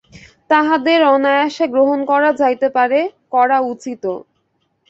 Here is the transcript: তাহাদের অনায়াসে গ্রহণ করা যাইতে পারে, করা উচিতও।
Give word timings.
তাহাদের 0.49 0.99
অনায়াসে 1.07 1.65
গ্রহণ 1.73 1.99
করা 2.05 2.29
যাইতে 2.41 2.67
পারে, 2.69 2.99
করা 3.31 3.57
উচিতও। 3.71 4.15